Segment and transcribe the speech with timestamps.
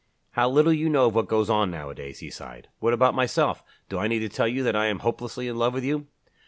[0.31, 2.69] "How little you know of what goes on nowadays!" he sighed.
[2.79, 3.61] "What about myself?
[3.87, 6.07] Do I need to tell you that I am hopelessly in love with you?"